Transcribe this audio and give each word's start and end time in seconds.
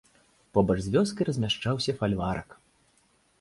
Побач 0.57 0.77
з 0.85 0.93
вёскай 0.95 1.27
размяшчаўся 1.29 1.95
фальварак. 2.01 2.59